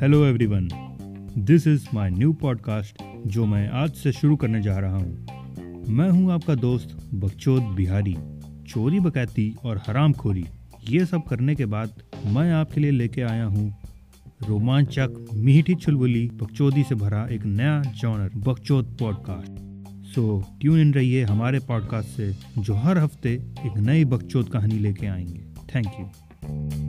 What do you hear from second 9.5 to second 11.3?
और हराम खोरी ये सब